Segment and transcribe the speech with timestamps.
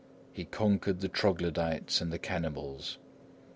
[0.33, 2.97] He conquered the Troglodytes and the cannibals.